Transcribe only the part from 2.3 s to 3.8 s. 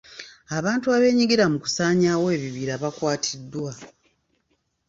ebibira bakwatiddwa.